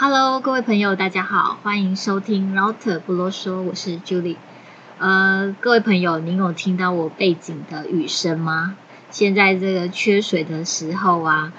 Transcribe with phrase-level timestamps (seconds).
[0.00, 4.36] Hello，各位朋友，大家好，欢迎收听 Router 不啰嗦，我是 Julie。
[4.96, 8.76] 呃，各位朋友，您有听到我背景的雨声吗？
[9.10, 11.52] 现在这个缺水的时候啊，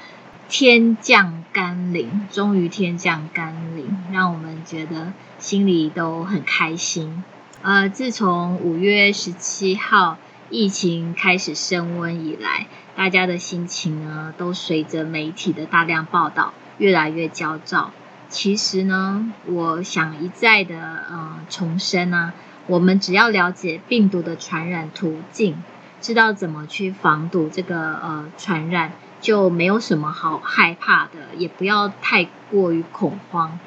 [0.48, 7.22] 天降甘霖，终于天降甘霖，让我们觉得心里都很开心。
[7.62, 10.18] 呃，自从五月十七号
[10.50, 17.92] 疫情开始升温以来，大家的心情呢，都随着媒体的大量报道，越来越焦躁。
[18.30, 22.34] 其实呢，我想一再的呃重申啊，
[22.68, 25.64] 我们只要了解病毒的传染途径，
[26.00, 33.60] 知道怎么去防堵这个呃传染，就没有什么好害怕的，也不要太过于恐慌。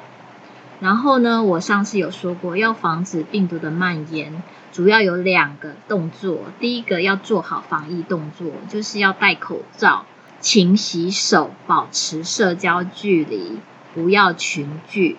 [0.79, 4.41] 然后呢，我上次有说过，要防止病毒的蔓延，
[4.71, 6.39] 主要有两个动作。
[6.59, 10.05] 第一个要做好防疫动作，就是要戴口罩、
[10.39, 13.59] 勤洗手、保持社交距离。
[13.93, 15.17] 不要群聚。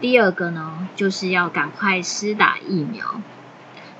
[0.00, 3.20] 第二个呢，就是要赶快施打疫苗。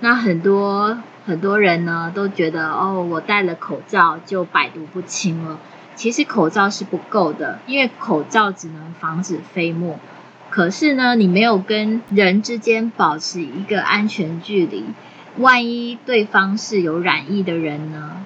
[0.01, 5.59] 那很多很多人呢都觉得，哦，我戴了口罩就百毒不侵了。
[5.95, 9.99] 其实口罩是不够的，因为口罩只能防止飞沫。
[10.49, 14.87] 可是呢，你没有跟人之间保持一个安全距离，
[15.37, 18.25] 万一对方是有染疫的人呢，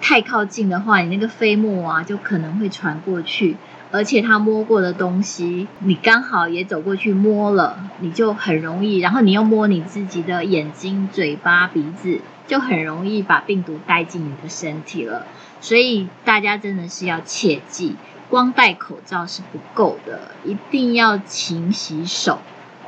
[0.00, 3.56] 太靠近的话，你那个飞沫啊就可能会传过去。
[3.92, 8.98] 而且他摸过的东西，你刚好也走过去摸了，你就很容易。
[8.98, 15.24] 然后你又摸你自己的眼睛、嘴巴、鼻子，就很容易把病毒带进你的身体了。
[15.60, 17.94] 所以大家真的是要切记，
[18.28, 22.40] 光戴口罩是不够的，一定要勤洗手，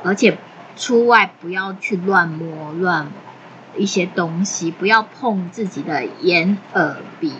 [0.03, 0.37] 而且
[0.75, 3.07] 出外不要去乱摸乱
[3.77, 7.33] 一些东西，不要碰自己的眼、耳、鼻、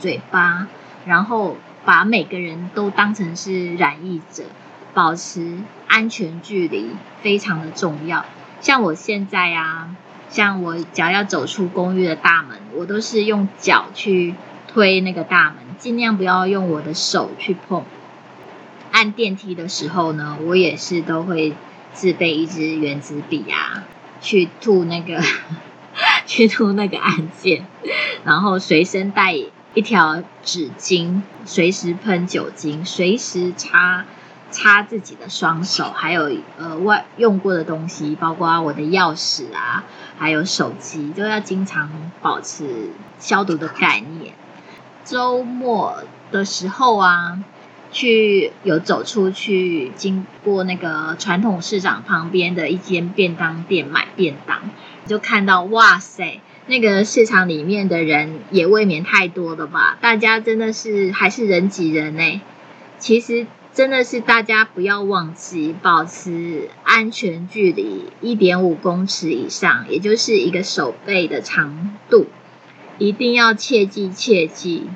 [0.00, 0.66] 嘴巴，
[1.06, 1.56] 然后。
[1.84, 4.44] 把每个人都当成是染疫者，
[4.94, 6.90] 保持安全距离
[7.22, 8.24] 非常的重要。
[8.60, 9.96] 像我现在啊，
[10.28, 14.34] 像我只要要走出公寓的大门，我都是用脚去
[14.68, 17.84] 推那个大门，尽量不要用我的手去碰。
[18.92, 21.54] 按电梯的时候呢，我也是都会
[21.92, 23.82] 自备一支原子笔啊，
[24.20, 25.20] 去吐那个，
[26.26, 27.64] 去吐那个按键，
[28.24, 29.34] 然后随身带。
[29.74, 34.04] 一条纸巾，随时喷酒精，随时擦
[34.50, 39.84] 擦自己的双手，还有呃外用过的东西，包括我的钥匙啊，
[40.18, 41.88] 还有手机，都要经常
[42.20, 44.34] 保持消毒的概念。
[45.04, 47.38] 周末的时候啊，
[47.90, 54.58] 去有走出去，经过那个传统市场旁边的一间便当店买便当，
[55.06, 56.42] 就看到哇塞！
[56.66, 59.98] 那个市场里面的人也未免太多了吧？
[60.00, 62.40] 大家真的是还是人挤人呢。
[62.98, 72.26] 其实真的是大家不要忘记保持安全距离一点五公尺以上，也就是一个手背的长度，
[72.98, 74.88] 一定要切记切记。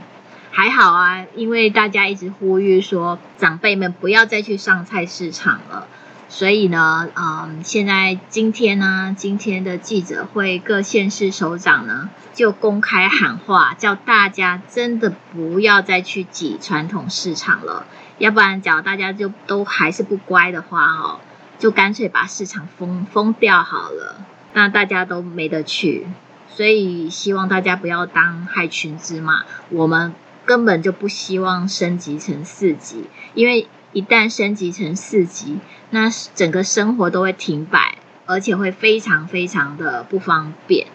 [0.53, 5.89] 还好啊，因为大家一直呼吁说长辈们不要再去上菜市场了。
[6.29, 17.87] 所以呢，嗯，现在今天呢，今天的记者会，各县市首长呢就公开喊话，叫大家真的不要再去挤传统市场了，
[18.19, 21.21] 要不然，假如大家就都还是不乖的话哦，
[21.61, 24.17] 就干脆把市场封封掉好了，
[24.53, 26.09] 那大家都没得去。
[26.49, 30.13] 所以希望大家不要当害群之马，我们
[30.45, 33.69] 根本就不希望升级成四级，因为。
[33.93, 35.59] 一旦升级成四级，
[35.91, 40.89] 那整个生活都会停摆，而且会非常非常的不方便。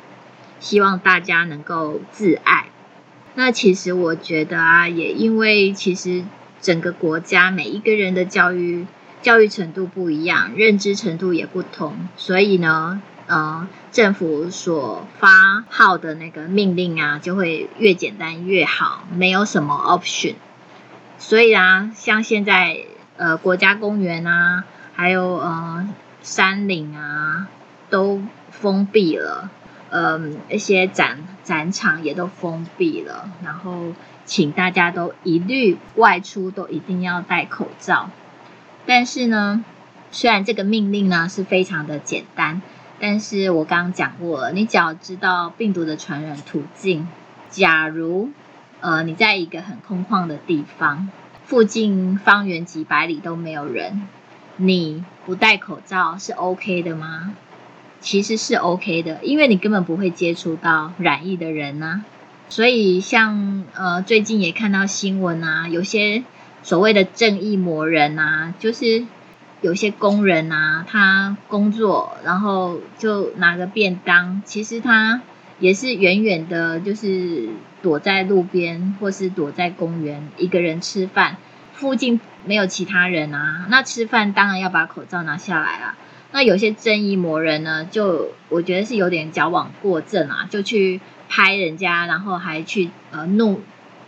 [0.59, 2.67] 希望大家能够自爱。
[3.33, 6.23] 那其实我觉得啊，也因为其实
[6.61, 8.85] 整个国家每一个人的教育
[9.21, 20.35] 教育程度不一样，认知程度也不同，所以呢，呃，政府所发号的那个命令啊，就会越简单越好，没有什么 option。
[21.21, 22.85] 所以啊，像现在。
[23.18, 24.63] 呃，国家公园啊，
[24.95, 25.88] 还有呃
[26.23, 27.47] 山林啊，
[27.91, 28.19] 都
[28.50, 29.51] 封闭了。
[29.91, 33.29] 嗯、呃，一些展展场也都封闭了。
[33.44, 33.94] 然后，
[34.25, 38.09] 请大家都一律外出都一定要戴口罩。
[38.88, 39.63] 但是呢，
[40.09, 42.63] 虽然这个命令呢是非常的简单，
[43.00, 47.07] 但是我刚刚讲过了，你只要知道病毒的传染途径。
[47.51, 48.31] 假如
[48.81, 51.10] 呃你在一个很空旷的地方。
[51.45, 54.07] 附近方圆几百里都没有人，
[54.56, 57.33] 你不戴口罩是 OK 的吗？
[58.00, 62.06] 其实是 OK 的，因为你根本不会接触到染疫的人呐。
[62.48, 66.24] 所以像呃最近也看到新闻啊，有些
[66.63, 69.06] 所谓的正义魔人啊，就是
[69.60, 75.22] 有些工人啊，他工作然后就拿个便当，其实他
[75.60, 77.50] 也是远远的，就是
[77.81, 81.38] 躲在路边或是躲在公园一个人吃饭，
[81.74, 83.66] 附近没有其他人啊。
[83.69, 85.98] 那吃饭当然要把口罩拿下来啊。
[86.31, 93.62] 那有些正义魔人呢，就我觉得是有点矫枉过正啊，就去拍人家，然后还去呃怒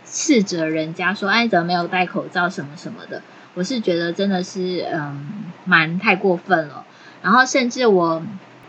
[0.06, 3.20] 斥责人家说，哎，怎么没有戴口罩什么什么的。
[3.52, 5.26] 我是觉得真的是嗯
[5.64, 6.84] 蛮太过分了。
[7.22, 8.22] 然后甚至我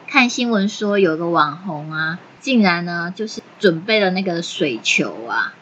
[0.08, 5.56] 看新闻说有个网红啊，竟然呢就是准备了那个水球啊，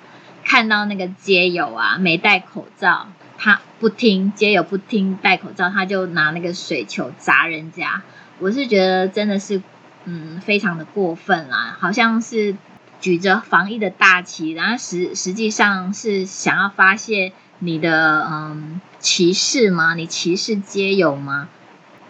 [0.44, 3.08] 看到那个街友啊没戴口罩。
[3.38, 8.02] 他不听，街友不听戴口罩，他就拿那个水球砸人家。
[8.40, 9.62] 我是觉得真的是，
[10.04, 12.58] 嗯，非常的过分啦，好像是
[13.00, 19.94] 举着防疫的大旗，然后实实际上是想要发泄你的嗯歧视吗？
[19.96, 21.48] 你歧视街友吗？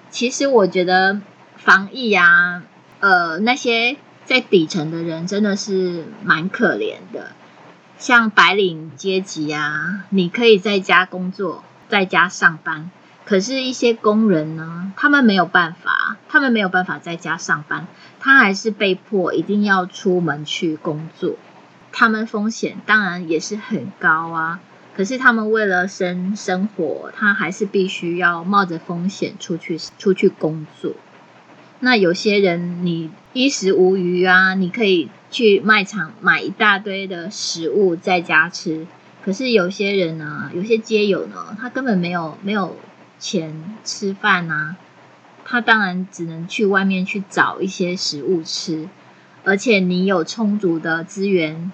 [0.09, 1.21] 其实我觉得
[1.57, 2.63] 防疫啊，
[2.99, 7.31] 呃，那些在底层的人真的是蛮可怜的。
[7.97, 12.91] 像白领阶级啊，你可以在家工作，在家上班。
[13.25, 17.87] 可是，一些工人呢，他们没有办法，他们没有办法在家上班，
[18.19, 21.35] 他还是被迫一定要出门去工作。
[21.93, 24.59] 他们风险当然也是很高啊。
[24.93, 30.91] 可是，他们为了生生活，他还是必须要冒着风险出去出去工作。
[31.85, 38.87] 那有些人，你衣食无虞啊，你可以去卖场买一大堆的食物在家吃。
[39.21, 42.77] 可是有些人呢，有些街友呢，他根本没有没有
[43.19, 44.77] 钱吃饭啊，
[45.43, 48.87] 他当然只能去外面去找一些食物吃。
[49.43, 51.69] 而且你有充足的资源，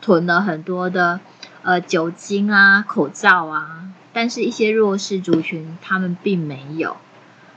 [0.00, 1.18] 囤了很多的
[1.64, 6.96] 呃酒精啊、口罩啊，但是一些弱势族群他们并没有。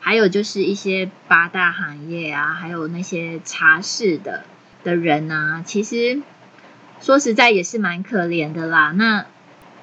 [0.07, 4.45] 还有就是一些八大行业啊，还有那些茶室的
[4.85, 6.21] 的人啊，其实
[7.01, 8.93] 说实在也是蛮可怜的啦。
[8.93, 9.25] 那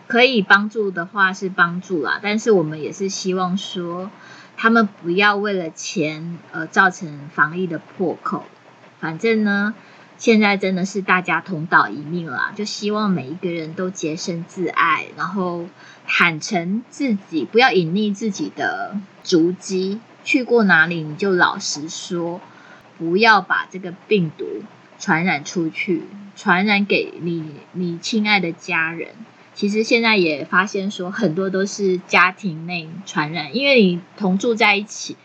[0.06, 4.10] 可以帮助的话是帮助啦，但是我们也是希望说，
[4.56, 8.46] 他们不要为了钱而造成防疫的破口。
[9.00, 9.74] 反正呢，
[10.16, 15.66] 现在真的是大家同道一命啦，就希望每一个人都洁身自爱，然后
[16.06, 20.00] 坦诚自己，不要隐匿自己的足迹。
[20.24, 22.40] 去过哪里你就老实说，
[22.98, 24.46] 不要把这个病毒
[24.98, 26.04] 传染出去，
[26.34, 29.10] 传染给你你亲爱的家人。
[29.52, 35.16] 其实现在也发现说，很多都是家庭内传染，因为你同住在一起，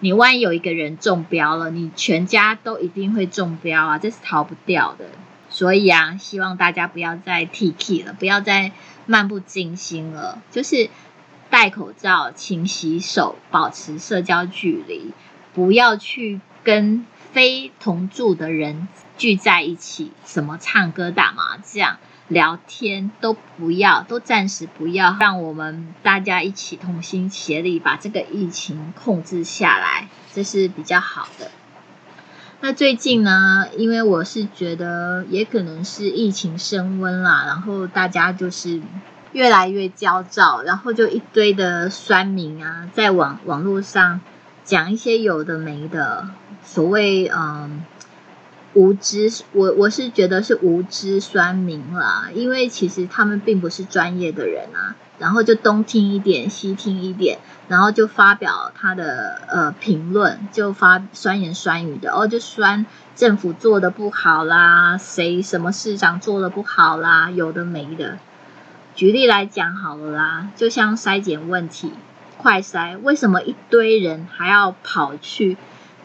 [0.00, 5.06] 你万一有一个人中标了，你全家都一定会中标啊，这是逃不掉的。
[5.48, 8.72] 所以啊，希望大家不要再铁齿了，不要再
[9.06, 10.90] 漫不经心了，就是。
[11.54, 15.12] 戴口罩，勤洗手，保持社交距离，
[15.52, 25.16] 不要去跟非同住的人聚在一起，什么唱歌、打麻将、聊天都不要，都暂时不要。
[25.20, 31.52] 让我们大家一起同心协力，把这个疫情控制下来，这是比较好的。
[32.62, 38.82] 那最近呢，因为我是觉得也可能是疫情升温啦，然后大家就是。
[39.34, 44.20] 越来越焦躁，然后就一堆的酸民啊，在网网络上
[44.62, 46.28] 讲一些有的没的，
[46.64, 47.84] 所谓嗯
[48.74, 62.86] 无知，我我是觉得是无知酸民啦，因为其实他们并不是专业的人啊，然后就东听一点西听一点，然后就发表他的呃评论，就发酸言酸语的，哦就酸
[63.16, 68.18] 政府做的不好啦，谁什么市长做的不好啦，有的没的。
[68.94, 71.92] 举例来讲好了啦，就像筛检问题，
[72.36, 75.56] 快筛为什么一堆人还要跑去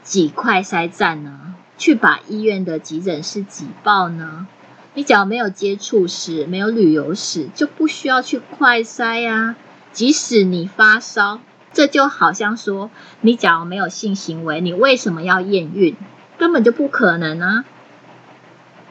[0.02, 1.54] 挤快筛站呢？
[1.78, 4.48] 去把医院的急诊室挤爆呢？
[4.96, 9.56] 你只要没有接触史，没有旅游史，就不需要去快筛呀。
[9.92, 11.42] 即使你发烧，
[11.72, 12.90] 这就好像说
[13.22, 15.96] 你只要没有性行为，你为什么要验孕？
[16.40, 17.66] 根本就不可能啊！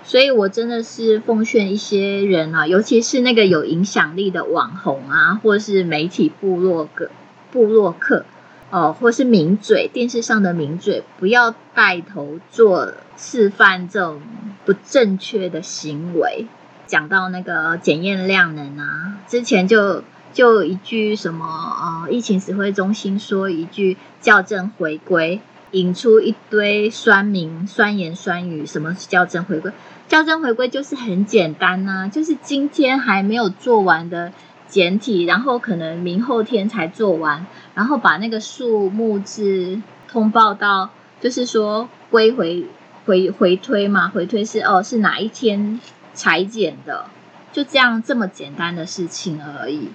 [0.08, 7.10] 所以，我真的是奉劝一些人啊，尤其是那个有影响力的网红啊，或是媒体部落格、
[7.52, 8.24] 部落客，
[8.70, 14.22] 哦，或是名嘴，电视上的名嘴，不要带头做示范这种
[14.64, 16.46] 不正确的行为。
[16.86, 29.70] 讲到那个检验量能啊，之前就就一句什么呃，疫情指挥中心说一句校正回归，引出一堆酸民酸言酸语，什么是校正回归？
[30.08, 34.32] 校正回归就是很简单呐、就是今天还没有做完的
[34.66, 42.64] 简体，然后可能明后天才做完，然后把那个数目字通报到，就是说归回
[43.04, 45.78] 回回推嘛，回推是哦是哪一天
[46.14, 47.04] 裁剪的，
[47.52, 49.90] 就这样这么简单的事情而已，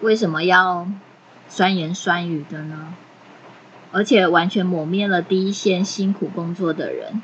[0.00, 0.88] 为什么要
[1.48, 2.94] 酸言酸语的呢？
[3.92, 7.22] 而且完全抹灭了第一线辛苦工作的人。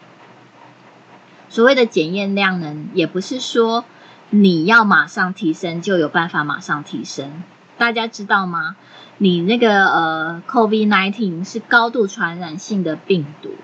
[1.48, 3.84] 所谓的检验量呢，也不是说
[4.30, 7.42] 你要马上提升就有办法马上提升。
[7.78, 8.76] 大家知道吗？
[9.18, 13.54] 你那个呃，COVID-19 是高度传染性的病毒，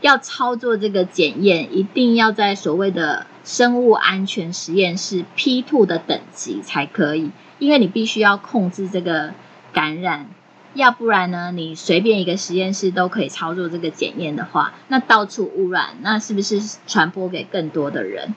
[0.00, 9.34] 要操作这个检验，一定要在所谓的生物安全实验室 P2 的等级才可以，因为你必须要控制这个
[9.72, 10.28] 感染。
[10.76, 11.50] 要不然呢？
[11.52, 18.34] 你随便一个实验室都可以操作这个检验的话，那到处污染，那是不是传播给更多的人？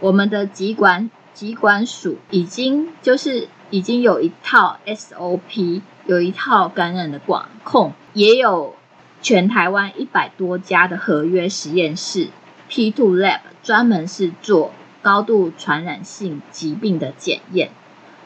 [0.00, 8.74] 我们的疾管疾管署已经就是已经有一套 SOP，有一套感染的管控，也有
[9.22, 12.28] 全台湾一百多家的合约实验室
[12.68, 17.70] P2 Lab，专门是做高度传染性疾病的检验。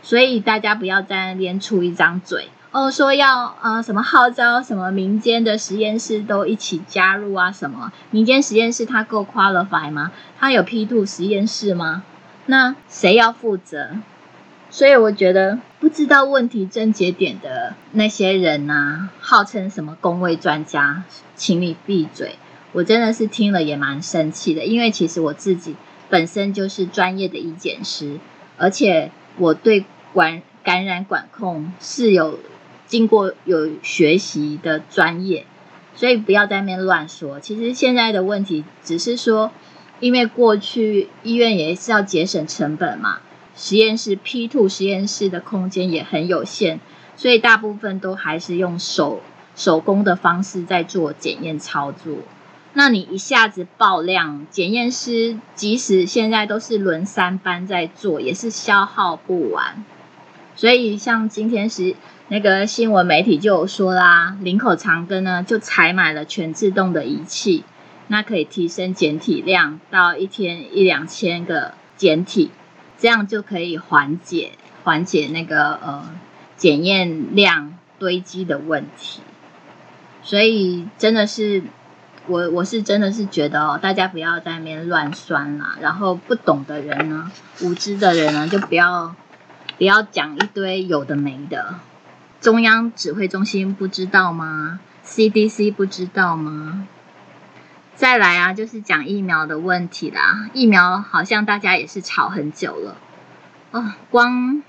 [0.03, 2.49] 所以大家不要在那边出一张嘴。
[2.73, 7.53] 哦，说要呃什么号召什么民间的实验室都一起加入啊？
[7.53, 10.11] 什么民间实验室它够 qualify 吗？
[10.41, 12.03] 它有 P2 实验室吗？
[12.47, 13.99] 那谁要负责？
[14.71, 21.03] 所以我觉得不知道问题症结点的那些人呐、啊，号称什么公卫专家，
[21.37, 22.37] 请你闭嘴！
[22.73, 25.77] 我真的是听了也蛮生气的，因为其实我自己
[26.09, 28.19] 本身就是专业的医检师，
[28.57, 32.39] 而且我对管感染管控是有。
[32.93, 35.47] 经过有学习的专业，
[35.95, 37.41] 所以不要在那边乱说。
[37.41, 39.51] 其实现在的问题只是说，
[39.99, 43.21] 因为过去医院也是要节省成本嘛，
[43.57, 46.81] 实验室 P2 实验室的空间也很有限，
[47.17, 49.23] 所以大部分都还是用手
[49.57, 52.19] 手工的方式在做检验操作。
[52.75, 59.83] 那你一下子爆量，检验师即使现在都是轮三班在做，也是消耗不完。
[60.55, 61.97] 所以像今天是。
[62.29, 67.65] 那个新闻媒体就有说啦，林口长庚呢就采买了全自动的仪器，
[68.07, 72.51] 那可以提升检体量到一天一两千个检体，
[72.97, 74.53] 这样就可以缓解
[74.83, 76.11] 缓解那个呃
[76.57, 79.21] 检验量堆积的问题。
[80.23, 81.63] 所以真的是
[82.27, 89.15] 我我是真的是觉得哦，大家不要在那边乱酸啦，然后不懂的人呢，无知的人呢，就不要
[89.77, 91.75] 不要讲一堆有的没的。
[92.43, 96.89] 中央指挥中心不知道吗？CDC 不知道吗？
[97.95, 100.51] 再来啊，就是讲疫苗的问题啦。
[100.53, 102.97] 疫苗好像大家也是吵很久了
[103.71, 103.93] 哦。
[104.11, 104.61] 光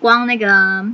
[0.00, 0.86] 光那个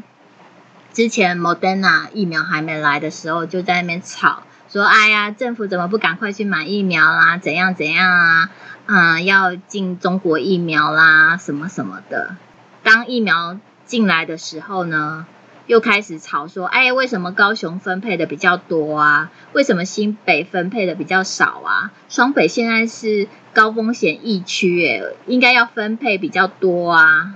[0.93, 7.39] 之前 Moderna 疫苗还没来的时候，就在那边吵，说哎呀，政府怎么不赶快去买疫苗啦？
[7.39, 8.51] 怎样怎样啊？
[8.87, 12.35] 嗯，要进中国疫苗啦，什么什么的。
[12.83, 13.57] 当疫苗
[13.87, 15.25] 进来的时候呢？
[15.69, 19.31] 又开始吵说，哎，为什么高雄分配的比较多啊？
[19.53, 21.93] 为什么新北分配的比较少啊？
[22.09, 27.35] 双北现在是高风险疫区，哎，应该要分配比较多啊。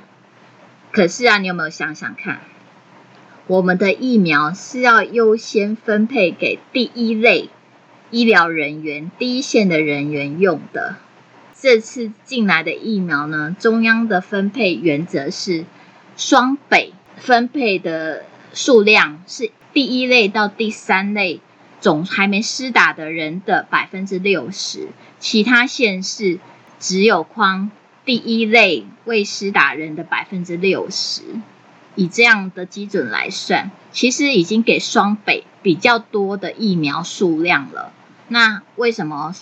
[0.92, 2.40] 可是啊，你有没有想想看，
[3.46, 7.50] 我们的疫苗是要优先分配给第一类
[8.10, 10.96] 医疗人员、第一线的人员用的。
[11.54, 15.66] 这次进来的疫苗呢，中央的分配原则是
[16.16, 16.94] 双北。
[17.22, 21.40] 分配的数量是第一类到第三类
[21.80, 24.88] 总还没施打的人的百分之六十，
[25.20, 26.40] 其他县市
[26.80, 27.70] 只有框
[28.04, 31.22] 第一类未施打人的百分之六十，
[31.94, 37.92] 以这样的基准来算，其实已经给双北比较多的疫苗数量了。
[38.26, 39.32] 那为什么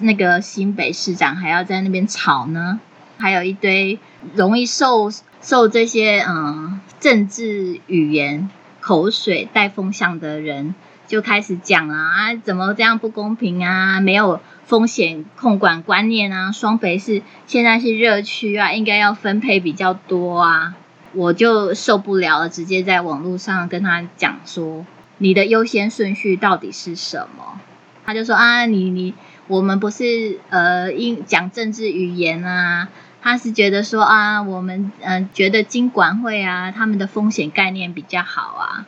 [0.00, 2.80] 那个新北市长还要在那边吵呢？
[3.20, 4.00] 还有一堆
[4.34, 5.10] 容易受。
[5.42, 8.50] 受这些嗯政治语言
[8.82, 10.74] 口水带风向的人
[11.06, 14.00] 就开始讲啊，怎么这样不公平啊？
[14.00, 16.52] 没有风险控管观念啊？
[16.52, 20.74] 双北是现在是热区啊，应该要分配比较多啊！
[21.14, 24.84] 我就受不了了，直接在网络上跟他讲说，
[25.16, 27.58] 你的优先顺序到底是什么？
[28.04, 29.14] 他就说啊，你你
[29.46, 32.90] 我们不是呃应讲政治语言啊。
[33.22, 38.86] 他是觉得说啊，我们嗯、觉得金管会啊，他们的风险概念比较好啊。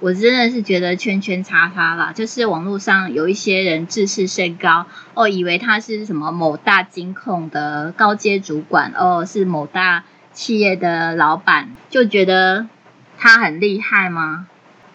[0.00, 12.68] 我真的是觉得圈圈叉叉啦，就是网络上有一些人自视甚高哦，以为他是什么某大金控的高阶主管哦，是某大企业的老板，就觉得
[13.16, 14.46] 他很厉害吗？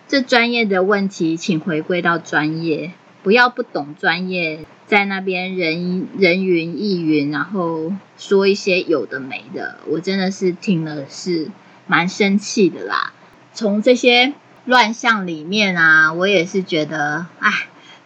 [0.07, 11.49] 这专业的问题，请回归到专业，不要不懂专业，在那边人人云亦云，然后说一些有的没的，我真的是听了是
[11.87, 13.11] 蛮生气的啦。
[13.55, 14.35] 从这些
[14.65, 17.49] 乱象里面啊，我也是觉得，哎，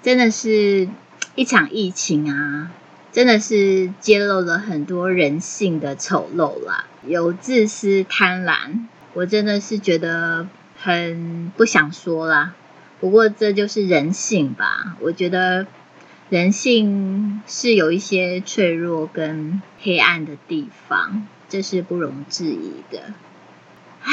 [0.01, 0.87] 真的是
[1.35, 2.71] 一场疫情啊，
[3.11, 10.47] 真的是揭露了很多人性的丑陋啦，有自私贪婪，我真的是觉得。
[10.79, 12.53] 很不想说啦，
[12.99, 14.95] 不过这就是人性吧。
[15.01, 15.65] 我觉得
[16.29, 23.13] 人性是有一些脆弱跟黑暗的地方，这是不容置疑的。
[24.03, 24.11] 唉，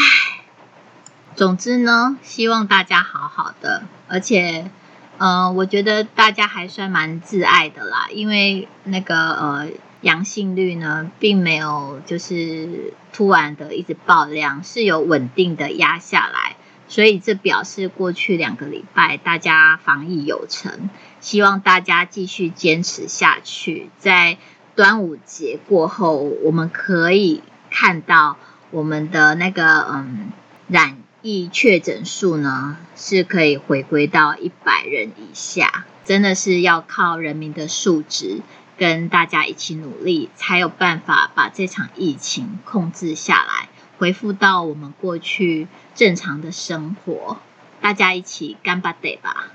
[1.34, 4.70] 总之呢，希望大家好好的，而且，
[5.18, 9.68] 呃，我觉得大家还算蛮自爱的啦，因为那个呃。
[10.04, 16.56] 阳性率呢，并没有就是突然的一直爆量，是有稳定的压下来，
[16.94, 24.38] 所以这表示过去两个礼拜大家防疫有成，希望大家继续坚持下去，在
[24.76, 28.36] 端午节过后，我们可以看到
[28.70, 30.30] 我们的那个嗯
[30.68, 38.42] 染疫确诊数呢，是可以回归到一百人以下，真的是要靠人民的素质。
[38.76, 47.37] 跟大家一起努力，才有办法把这场疫情控制下来，恢复到我们过去正常的生活。
[47.81, 49.47] 大家一起顽张って吧。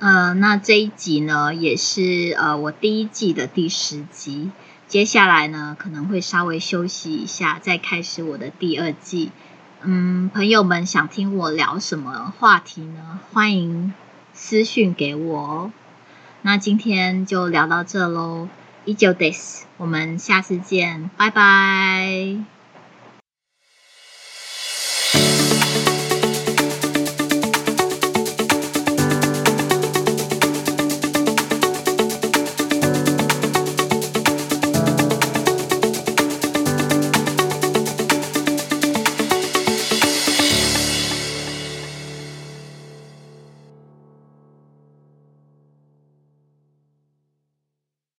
[0.00, 4.50] 呃，那这一集呢，也是呃我第一季的第十集。
[4.86, 9.30] 接下来呢，可能会稍微休息一下，再开始我的第二季。
[9.82, 13.20] 嗯，朋友们想听我聊什么话题呢？
[13.32, 13.94] 欢迎
[14.32, 15.72] 私讯给我哦。
[16.42, 18.48] 那今天就聊到这喽，
[18.84, 19.62] 以上です。
[19.78, 22.57] 我们下次见，拜拜。